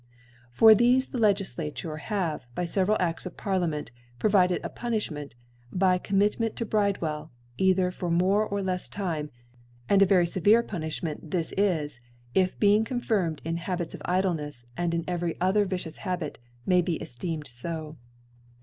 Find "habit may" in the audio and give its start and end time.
15.97-16.81